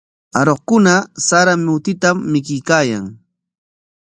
[0.39, 0.93] Aruqkuna
[1.25, 3.05] sara mutitam mikuykaayan.